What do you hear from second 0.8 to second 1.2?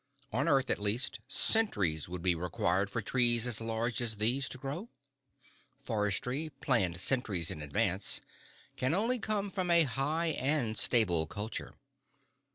least,